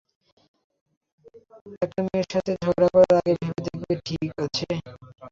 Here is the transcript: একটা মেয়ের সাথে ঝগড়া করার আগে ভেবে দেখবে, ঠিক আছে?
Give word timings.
একটা 1.81 2.01
মেয়ের 2.05 2.27
সাথে 2.33 2.51
ঝগড়া 2.61 2.87
করার 2.93 3.15
আগে 3.19 3.33
ভেবে 3.39 3.59
দেখবে, 3.65 3.93
ঠিক 4.07 4.29
আছে? 4.45 4.67